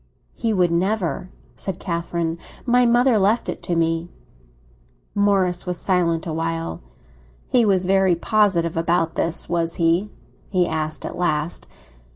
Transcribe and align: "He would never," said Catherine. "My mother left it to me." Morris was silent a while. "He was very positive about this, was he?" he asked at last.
"He 0.33 0.51
would 0.51 0.71
never," 0.71 1.29
said 1.55 1.77
Catherine. 1.79 2.39
"My 2.65 2.87
mother 2.87 3.19
left 3.19 3.47
it 3.49 3.61
to 3.61 3.75
me." 3.75 4.09
Morris 5.13 5.67
was 5.67 5.77
silent 5.77 6.25
a 6.25 6.33
while. 6.33 6.81
"He 7.47 7.65
was 7.65 7.85
very 7.85 8.15
positive 8.15 8.75
about 8.75 9.13
this, 9.13 9.47
was 9.47 9.75
he?" 9.75 10.09
he 10.49 10.67
asked 10.67 11.05
at 11.05 11.19
last. 11.19 11.67